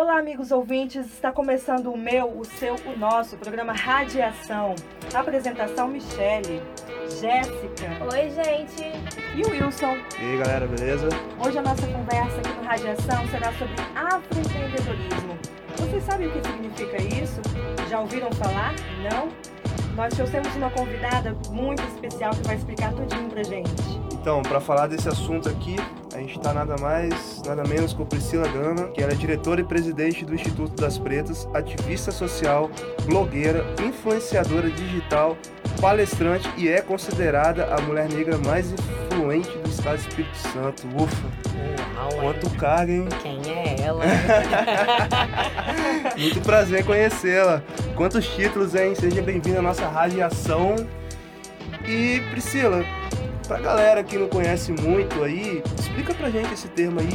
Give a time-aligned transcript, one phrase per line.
[0.00, 1.04] Olá, amigos ouvintes.
[1.04, 4.74] Está começando o meu, o seu, o nosso programa Radiação.
[5.12, 6.62] Apresentação Michele,
[7.20, 8.02] Jéssica.
[8.10, 8.82] Oi, gente.
[9.36, 9.98] E o Wilson.
[10.18, 11.06] E aí, galera, beleza?
[11.38, 15.38] Hoje a nossa conversa aqui no Radiação será sobre afroempreendedorismo.
[15.76, 17.42] Vocês sabem o que significa isso?
[17.90, 18.74] Já ouviram falar?
[19.02, 19.28] Não?
[19.94, 23.70] Nós trouxemos uma convidada muito especial que vai explicar tudinho pra gente.
[24.14, 25.76] Então, para falar desse assunto aqui,
[26.14, 29.64] a gente está nada mais, nada menos com Priscila Gama, que ela é diretora e
[29.64, 32.70] presidente do Instituto das Pretas, ativista social,
[33.04, 35.36] blogueira, influenciadora digital,
[35.80, 40.86] palestrante e é considerada a mulher negra mais influente do estado do Espírito Santo.
[40.96, 41.50] Ufa!
[41.96, 43.08] Uau, Quanto carga, hein?
[43.22, 44.04] Quem é ela?
[46.16, 47.62] Muito prazer conhecê-la.
[47.94, 48.94] Quantos títulos, hein?
[48.94, 50.74] Seja bem-vinda à nossa radiação.
[51.86, 52.84] E Priscila,
[53.50, 57.08] pra galera que não conhece muito aí, explica pra gente esse termo aí,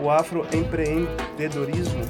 [0.00, 2.04] o afroempreendedorismo.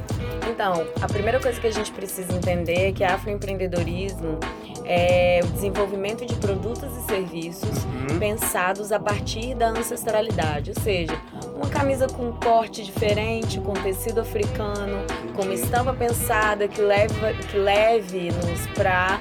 [0.51, 4.39] Então, a primeira coisa que a gente precisa entender é que afroempreendedorismo
[4.85, 8.19] é o desenvolvimento de produtos e serviços Uhum.
[8.19, 11.19] pensados a partir da ancestralidade, ou seja,
[11.55, 14.99] uma camisa com um corte diferente, com tecido africano,
[15.35, 19.21] com uma estampa pensada que leva que leve-nos para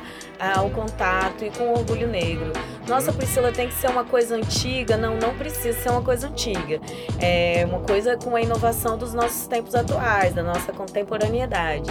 [0.64, 2.52] o contato e com o orgulho negro.
[2.88, 4.96] Nossa, Priscila, tem que ser uma coisa antiga?
[4.96, 6.80] Não, não precisa ser uma coisa antiga.
[7.20, 11.90] É uma coisa com a inovação dos nossos tempos atuais, da nossa contemporaneidade.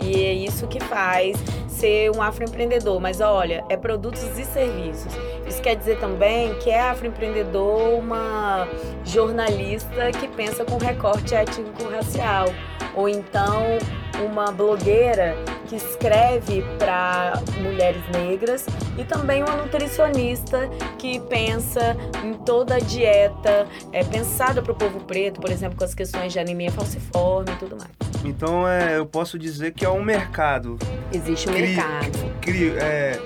[0.00, 1.36] E é isso que faz
[1.68, 3.00] ser um afroempreendedor.
[3.00, 5.12] Mas olha, é produtos e serviços.
[5.46, 8.68] Isso quer dizer também que é afroempreendedor uma
[9.04, 12.46] jornalista que pensa com recorte étnico-racial.
[12.94, 13.78] Ou então
[14.24, 15.34] uma blogueira
[15.68, 18.64] que escreve para mulheres negras
[18.96, 25.00] e também uma nutricionista que pensa em toda a dieta é, pensada para o povo
[25.00, 27.90] preto, por exemplo, com as questões de anemia falciforme e tudo mais.
[28.24, 30.78] Então é, eu posso dizer que é um mercado.
[31.12, 32.32] Existe um Cri- mercado.
[32.40, 33.20] Cri, é,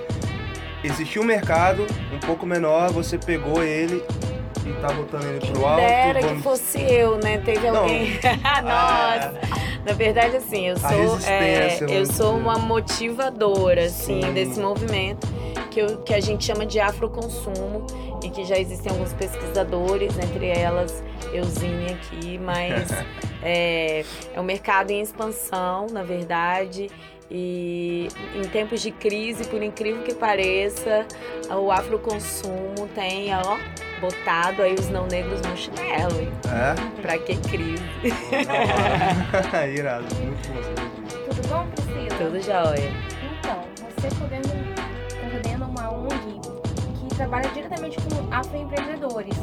[0.83, 4.03] existiu um mercado um pouco menor, você pegou ele
[4.65, 5.81] e tá botando ele pro alto.
[5.81, 7.37] Dera que vamos- fosse eu, né?
[7.39, 7.81] Teve Não.
[7.83, 8.19] alguém.
[8.63, 9.33] Nossa!
[9.85, 10.89] Na verdade, assim, eu sou,
[11.27, 14.33] é, eu vamos sou uma motivadora, assim, Sim.
[14.33, 15.27] desse movimento
[15.71, 17.85] que, eu- que a gente chama de afroconsumo
[18.23, 21.03] e que já existem alguns pesquisadores, entre elas
[21.33, 22.89] Eusine aqui, mas
[23.41, 24.03] é,
[24.35, 26.89] é um mercado em expansão, na verdade.
[27.33, 31.05] E em tempos de crise, por incrível que pareça,
[31.49, 33.57] o afroconsumo tem, ó,
[34.01, 36.19] botado aí os não negros no chinelo.
[36.19, 36.31] hein?
[36.45, 37.01] É?
[37.01, 37.83] Pra que crise?
[39.77, 41.33] Irado, muito bom.
[41.33, 42.17] Tudo bom, Priscila?
[42.17, 42.91] Tudo jóia.
[43.39, 43.63] Então,
[43.95, 44.43] você coordena,
[45.21, 46.39] coordena uma ONG
[47.09, 49.37] que trabalha diretamente com afroempreendedores.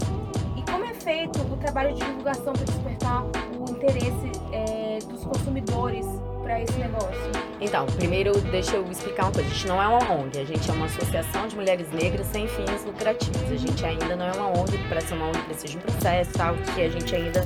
[0.57, 6.05] E como é feito o trabalho de divulgação para despertar o interesse é, dos consumidores
[6.49, 7.31] para esse negócio?
[7.61, 9.51] Então, primeiro deixa eu explicar uma coisa.
[9.51, 12.49] A gente não é uma ONG, a gente é uma associação de mulheres negras sem
[12.49, 13.53] fins lucrativos.
[13.53, 16.33] A gente ainda não é uma ONG, para ser uma ONG precisa de um processo
[16.33, 17.45] tal, que a gente ainda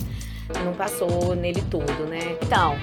[0.65, 2.37] não passou nele todo, né?
[2.43, 2.79] Então,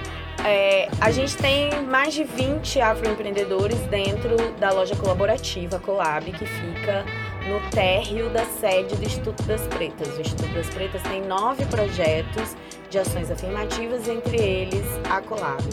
[0.46, 7.06] é, a gente tem mais de 20 afroempreendedores dentro da loja colaborativa Colab, que fica
[7.48, 10.18] no térreo da sede do Instituto das Pretas.
[10.18, 12.58] O Instituto das Pretas tem nove projetos
[12.90, 15.64] de ações afirmativas, entre eles a Colab.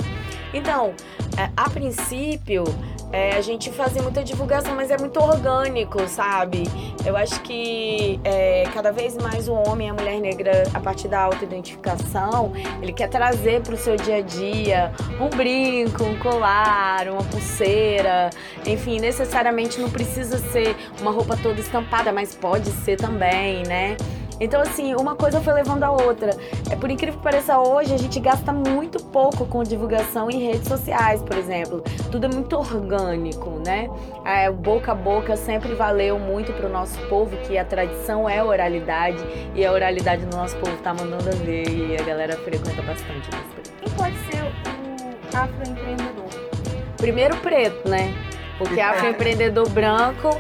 [0.56, 0.94] Então,
[1.37, 2.65] é, a princípio,
[3.12, 6.65] é, a gente fazia muita divulgação, mas é muito orgânico, sabe?
[7.05, 11.09] Eu acho que é, cada vez mais o homem e a mulher negra, a partir
[11.09, 17.06] da auto-identificação, ele quer trazer para o seu dia a dia um brinco, um colar,
[17.09, 18.31] uma pulseira,
[18.65, 23.97] enfim, necessariamente não precisa ser uma roupa toda estampada, mas pode ser também, né?
[24.38, 26.30] Então, assim, uma coisa foi levando a outra.
[26.70, 30.69] É por incrível que pareça, hoje a gente gasta muito pouco com divulgação em redes
[30.69, 31.82] sociais, por exemplo.
[32.10, 33.88] Tudo é muito orgânico, né?
[34.24, 38.38] É, o boca a boca sempre valeu muito pro nosso povo, que a tradição é
[38.38, 39.22] a oralidade
[39.54, 43.28] e a oralidade do nosso povo tá mandando a ver e a galera frequenta bastante.
[43.28, 43.72] isso.
[43.80, 46.27] Quem pode ser o afroempreendedor?
[46.97, 48.15] Primeiro preto, né?
[48.58, 50.30] Porque afroempreendedor branco,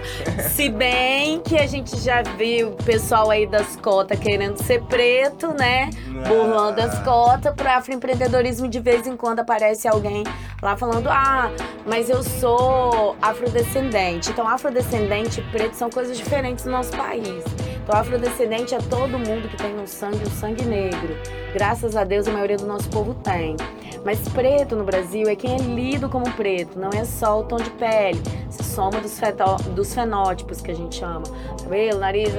[0.50, 5.48] se bem que a gente já viu o pessoal aí das cotas querendo ser preto,
[5.48, 5.90] né?
[6.26, 10.24] burlando as cotas para afroempreendedorismo de vez em quando aparece alguém
[10.62, 11.50] lá falando ah
[11.84, 17.44] mas eu sou afrodescendente então afrodescendente e preto são coisas diferentes no nosso país
[17.84, 21.16] Então, afrodescendente é todo mundo que tem no sangue o sangue negro.
[21.54, 23.54] Graças a Deus, a maioria do nosso povo tem.
[24.04, 27.56] Mas preto no Brasil é quem é lido como preto, não é só o tom
[27.56, 28.20] de pele.
[28.50, 29.18] Se soma dos,
[29.74, 31.24] dos fenótipos que a gente chama.
[31.62, 32.32] Cabelo, nariz,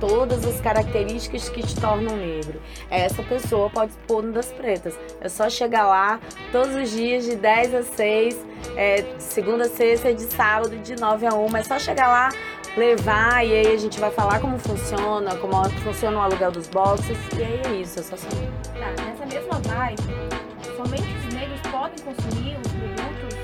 [0.00, 2.60] todas as características que te tornam negro.
[2.90, 4.98] Essa pessoa pode pôr no das pretas.
[5.20, 10.10] É só chegar lá todos os dias, de 10 a 6, é, segunda a sexta
[10.10, 11.56] e de sábado, de 9 a 1.
[11.56, 12.28] É só chegar lá,
[12.76, 17.18] levar e aí a gente vai falar como funciona, como funciona o aluguel dos boxes.
[17.36, 18.48] E aí é isso, é só saber.
[18.78, 20.39] Tá, nessa mesma vibe,
[20.84, 23.38] somente os negros podem consumir os produtos?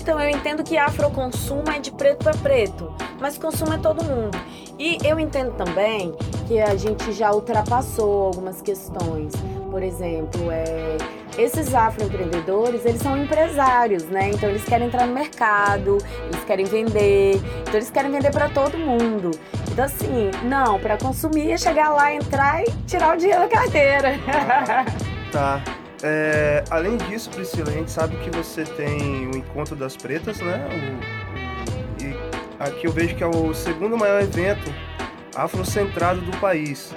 [0.00, 4.36] Então eu entendo que afroconsumo é de preto para preto, mas consumo é todo mundo.
[4.78, 6.12] E eu entendo também
[6.48, 9.32] que a gente já ultrapassou algumas questões.
[9.70, 10.96] Por exemplo, é,
[11.38, 14.30] esses afroempreendedores, eles são empresários, né?
[14.30, 18.76] Então eles querem entrar no mercado, eles querem vender, então eles querem vender para todo
[18.76, 19.30] mundo.
[19.70, 24.14] Então assim, não, para consumir é chegar lá, entrar e tirar o dinheiro da carteira.
[25.30, 25.62] Tá.
[26.02, 30.68] É, além disso, Priscila, a gente sabe que você tem o Encontro das Pretas, né?
[30.68, 32.16] O, e
[32.58, 34.72] aqui eu vejo que é o segundo maior evento
[35.34, 36.92] afrocentrado do país.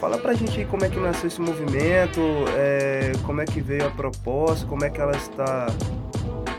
[0.00, 2.20] Fala pra gente aí como é que nasceu esse movimento,
[2.56, 5.66] é, como é que veio a proposta, como é que ela está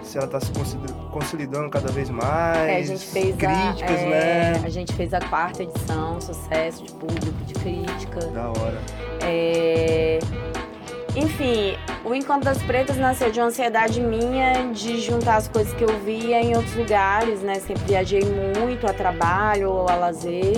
[0.08, 0.52] se ela está se
[1.12, 2.58] consolidando cada vez mais.
[2.58, 4.62] É, a gente fez críticas, a, é, né?
[4.64, 8.22] A gente fez a quarta edição, sucesso de público, de crítica.
[8.28, 8.82] Da hora.
[9.22, 9.87] É,
[11.18, 11.76] enfim,
[12.06, 16.00] o Encontro das Pretas nasceu de uma ansiedade minha de juntar as coisas que eu
[16.00, 17.56] via em outros lugares, né?
[17.56, 18.22] Sempre viajei
[18.60, 20.58] muito a trabalho, a lazer.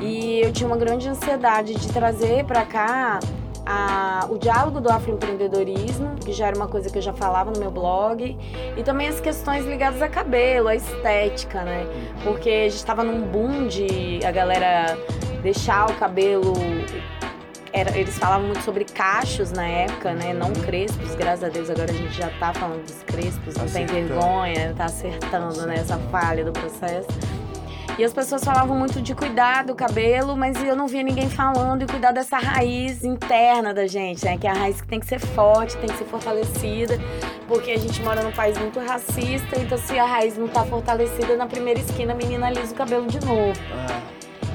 [0.00, 3.20] E eu tinha uma grande ansiedade de trazer para cá
[3.66, 7.60] a, o diálogo do afroempreendedorismo, que já era uma coisa que eu já falava no
[7.60, 8.38] meu blog,
[8.76, 11.86] e também as questões ligadas a cabelo, a estética, né?
[12.22, 14.96] Porque a gente estava num boom de a galera
[15.42, 16.54] deixar o cabelo
[17.74, 20.32] era, eles falavam muito sobre cachos na época, né?
[20.32, 23.84] Não crespos, graças a Deus agora a gente já tá falando dos crespos, não tem
[23.84, 27.08] vergonha, tá acertando né, essa falha do processo.
[27.98, 31.82] E as pessoas falavam muito de cuidar do cabelo, mas eu não via ninguém falando
[31.82, 34.38] e cuidar dessa raiz interna da gente, né?
[34.38, 36.98] Que é a raiz que tem que ser forte, tem que ser fortalecida,
[37.48, 41.36] porque a gente mora num país muito racista, então se a raiz não tá fortalecida,
[41.36, 43.60] na primeira esquina a menina alisa o cabelo de novo.
[43.72, 44.13] Ah.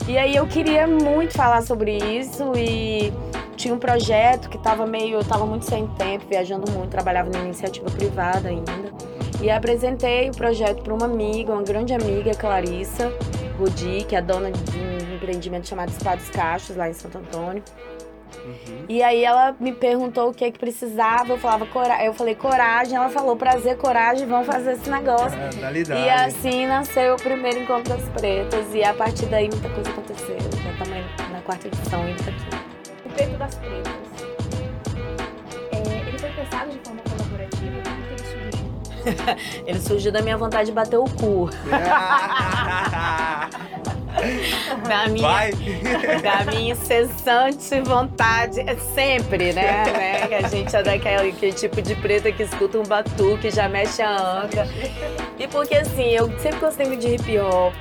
[0.09, 3.13] E aí eu queria muito falar sobre isso e
[3.55, 7.41] tinha um projeto que estava meio, eu estava muito sem tempo, viajando muito, trabalhava na
[7.41, 8.71] iniciativa privada ainda.
[9.39, 13.13] E apresentei o projeto para uma amiga, uma grande amiga, Clarissa
[13.59, 17.61] Rudi, que é dona de um empreendimento chamado Espados Cachos, lá em Santo Antônio.
[18.37, 18.85] Uhum.
[18.87, 22.35] E aí ela me perguntou o que é que precisava, eu falava coragem, eu falei
[22.35, 25.37] coragem, ela falou prazer, coragem, vamos fazer esse negócio.
[25.37, 29.89] É, e assim nasceu o primeiro encontro das pretas e a partir daí muita coisa
[29.89, 30.37] aconteceu.
[30.39, 32.49] Já estamos na quarta edição indo aqui.
[33.05, 33.93] O peito das pretas.
[35.71, 38.65] É, ele foi pensado de forma colaborativa, como que ele surgiu?
[39.67, 41.49] ele surgiu da minha vontade de bater o cu.
[44.87, 45.51] da minha, Vai.
[46.21, 50.27] da minha incessante vontade, é sempre, né, né?
[50.27, 54.01] Que a gente é daquele que tipo de preta que escuta um batuque, já mexe
[54.01, 54.67] a anca.
[55.37, 57.73] E porque assim, eu sempre gostei muito de hip hop.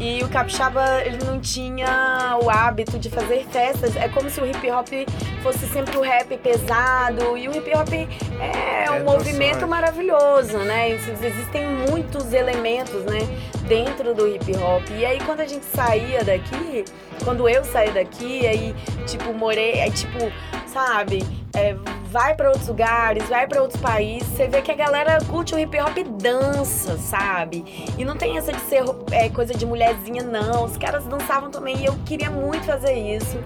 [0.00, 3.96] E o capixaba, ele não tinha o hábito de fazer festas.
[3.96, 4.88] É como se o hip hop
[5.42, 7.36] fosse sempre o rap pesado.
[7.36, 10.90] E o hip hop é, é um movimento maravilhoso, né?
[10.90, 13.20] Existem muitos elementos, né?
[13.68, 14.82] Dentro do hip hop.
[14.90, 16.84] E aí, quando a gente saía daqui,
[17.22, 18.74] quando eu saí daqui, aí,
[19.06, 20.18] tipo, morei, é tipo,
[20.66, 21.24] sabe?
[21.54, 21.76] É,
[22.14, 25.58] vai para outros lugares, vai para outros países, você vê que a galera curte o
[25.58, 27.64] hip hop e dança, sabe?
[27.98, 30.64] E não tem essa de ser é, coisa de mulherzinha, não.
[30.64, 33.36] Os caras dançavam também e eu queria muito fazer isso.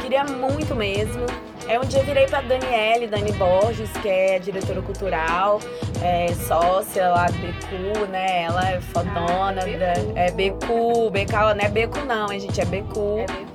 [0.00, 1.26] Queria muito mesmo.
[1.66, 5.60] É onde eu virei pra Daniele, Dani Borges, que é diretora cultural,
[6.00, 8.44] é sócia lá do BQ, né?
[8.44, 9.62] Ela é fodona.
[9.62, 12.98] Ah, é BQ, BQ, não é BQ não, a gente, é BQ.
[13.00, 13.51] É BQ.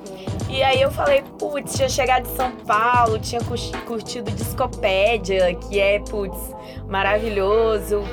[0.49, 3.41] E aí eu falei, putz, tinha chegado de São Paulo, tinha
[3.85, 6.37] curtido Discopédia, que é, putz,
[6.87, 8.03] maravilhoso.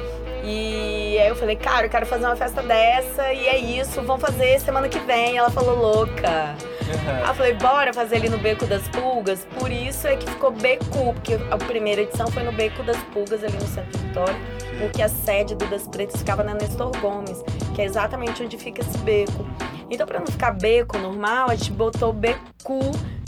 [0.42, 4.20] E aí eu falei, cara, eu quero fazer uma festa dessa e é isso, vamos
[4.20, 5.38] fazer semana que vem.
[5.38, 6.54] Ela falou, louca.
[6.86, 7.14] Uhum.
[7.22, 9.46] Aí eu falei, bora fazer ali no Beco das Pulgas.
[9.58, 13.42] Por isso é que ficou Becu, porque a primeira edição foi no Beco das Pulgas,
[13.42, 14.36] ali no Centro Vitória,
[14.78, 17.42] porque a sede do Das Pretas ficava na Nestor Gomes,
[17.74, 19.46] que é exatamente onde fica esse beco.
[19.94, 22.80] Então, para não ficar beco normal, a gente botou becu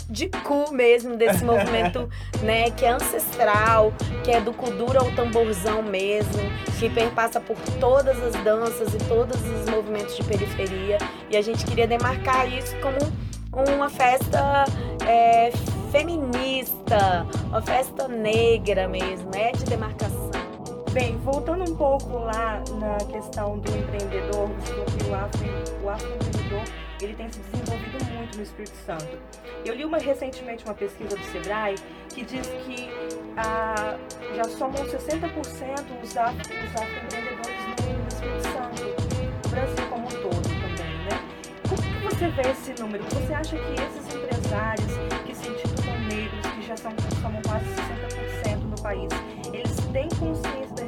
[0.09, 2.09] de cu mesmo desse movimento,
[2.41, 3.93] né, que é ancestral,
[4.23, 6.41] que é do kuduro ao tamborzão mesmo,
[6.79, 10.97] que perpassa por todas as danças e todos os movimentos de periferia.
[11.29, 12.97] E a gente queria demarcar isso como
[13.73, 14.65] uma festa
[15.07, 15.51] é,
[15.91, 20.36] feminista, uma festa negra mesmo, é de demarcação.
[20.97, 24.49] Bem, voltando um pouco lá na questão do empreendedor,
[25.07, 26.63] o afro, o afroempreendedor
[26.99, 29.19] ele tem se desenvolvido muito no Espírito Santo.
[29.63, 31.75] Eu li uma, recentemente uma pesquisa do Sebrae
[32.09, 32.89] que diz que
[33.37, 33.95] ah,
[34.35, 34.91] já somam 60%
[36.01, 38.81] os, afro, os afroempreendedores no Espírito Santo,
[39.43, 41.21] no Brasil como um todo também, né?
[41.69, 43.03] Como que você vê esse número?
[43.03, 44.91] Você acha que esses empresários
[45.27, 49.09] que se intitulam negros, que já são, somam quase 60% no país,
[49.53, 50.86] eles têm consciência da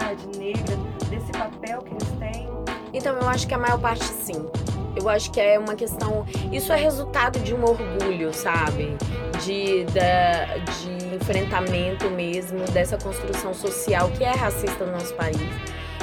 [0.00, 0.76] representatividade negra,
[1.08, 2.48] desse papel que eles têm?
[2.92, 4.48] Então, eu acho que a maior parte sim.
[4.96, 6.26] Eu acho que é uma questão.
[6.50, 8.96] Isso é resultado de um orgulho, sabe?
[9.44, 15.38] De, da, de enfrentamento mesmo dessa construção social que é racista no nosso país.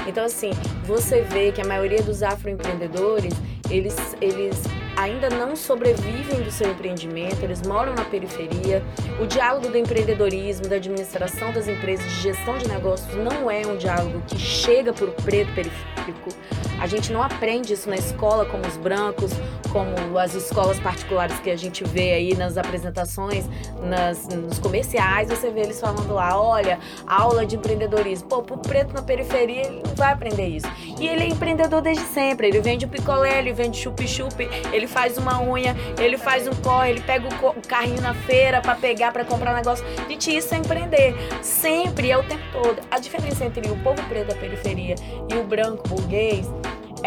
[0.08, 0.52] Então, assim,
[0.86, 3.34] você vê que a maioria dos afroempreendedores,
[3.70, 4.64] eles, eles
[4.98, 8.84] ainda não sobrevivem do seu empreendimento, eles moram na periferia.
[9.22, 13.78] O diálogo do empreendedorismo, da administração das empresas, de gestão de negócios, não é um
[13.78, 16.30] diálogo que chega para o preto periférico.
[16.80, 19.32] A gente não aprende isso na escola como os brancos,
[19.72, 23.46] como as escolas particulares que a gente vê aí nas apresentações,
[23.82, 28.28] nas, nos comerciais, você vê eles falando lá, olha, aula de empreendedorismo.
[28.28, 30.68] Pô, pro preto na periferia, ele não vai aprender isso.
[31.00, 32.48] E ele é empreendedor desde sempre.
[32.48, 37.02] Ele vende picolé, ele vende chup-chup, ele faz uma unha, ele faz um corre, ele
[37.02, 39.86] pega o, o carrinho na feira para pegar, para comprar negócio.
[40.08, 41.16] Gente, isso é empreender.
[41.42, 42.82] Sempre, é o tempo todo.
[42.90, 44.96] A diferença entre o povo preto da periferia
[45.30, 46.48] e o branco burguês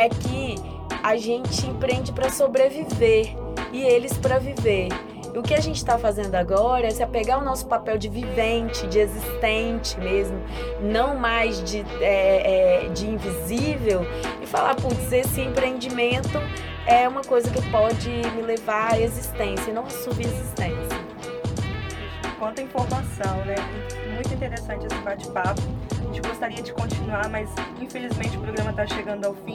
[0.01, 0.55] é que
[1.03, 3.37] a gente empreende para sobreviver
[3.73, 4.89] e eles para viver.
[5.33, 8.09] E o que a gente está fazendo agora é se apegar ao nosso papel de
[8.09, 10.41] vivente, de existente mesmo,
[10.81, 14.01] não mais de, é, é, de invisível,
[14.43, 16.39] e falar, putz, esse empreendimento
[16.87, 21.01] é uma coisa que pode me levar à existência, não à subsistência.
[22.39, 23.55] Quanta informação, né?
[24.15, 25.61] Muito interessante esse bate-papo.
[25.93, 27.49] A gente gostaria de continuar, mas
[27.81, 29.55] infelizmente o programa está chegando ao fim.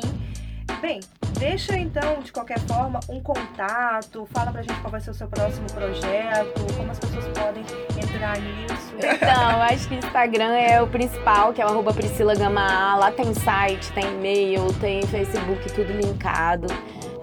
[0.86, 1.00] Bem,
[1.40, 5.28] deixa então, de qualquer forma, um contato, fala pra gente qual vai ser o seu
[5.28, 7.64] próximo projeto, como as pessoas podem
[7.98, 8.86] entrar nisso.
[8.96, 13.12] Então, acho que o Instagram é o principal, que é o arroba Priscila Gama Lá
[13.12, 16.68] tem site, tem e-mail, tem Facebook, tudo linkado.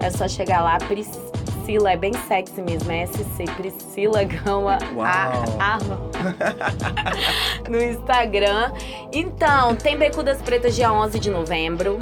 [0.01, 5.79] É só chegar lá, Priscila, é bem sexy mesmo, é SC, Priscila Gama a,
[7.69, 8.73] no Instagram.
[9.11, 11.97] Então, tem Beco das Pretas dia 11 de novembro.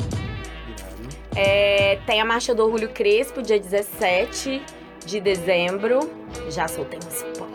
[1.36, 4.62] É, tem a Marcha do Orgulho Crespo, dia 17
[5.06, 6.10] de dezembro.
[6.50, 7.52] Já soltei um spoiler.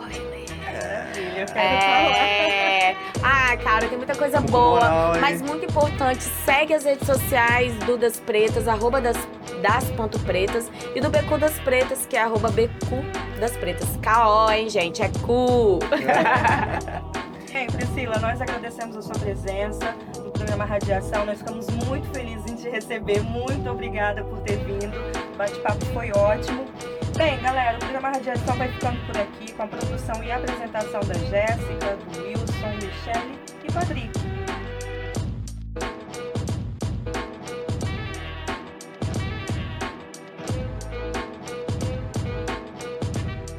[1.55, 2.95] É...
[3.23, 4.79] Ah, cara, tem muita coisa boa.
[4.79, 9.17] Moral, mas muito importante, segue as redes sociais do Das Pretas, arroba das,
[9.61, 13.03] das ponto pretas, e do Becu das Pretas, que é arroba Becu
[13.39, 13.87] das Pretas.
[14.01, 15.01] K.O., hein, gente?
[15.01, 15.79] É cu!
[17.57, 19.91] Bem, Priscila, nós agradecemos a sua presença
[20.23, 21.25] no programa Radiação.
[21.25, 23.19] Nós ficamos muito felizes em te receber.
[23.23, 24.95] Muito obrigada por ter vindo.
[25.33, 26.65] O bate-papo foi ótimo.
[27.17, 31.15] Bem, galera, o programa Radiação vai ficando por aqui com a produção e apresentação da
[31.15, 34.36] Jéssica, do Wilson, Michele e Patrick.